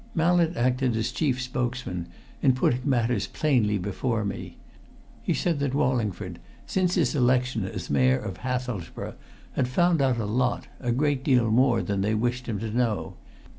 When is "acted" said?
0.57-0.95